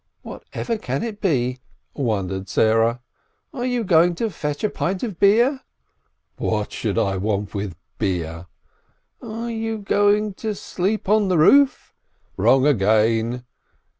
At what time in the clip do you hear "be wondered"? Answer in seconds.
1.21-2.49